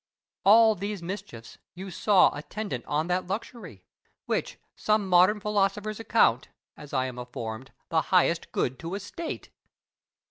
[0.43, 3.85] All these mischiefs you saw attendant on that luxury,
[4.25, 9.51] which some modern philosophers account (as I am informed) the highest good to a state!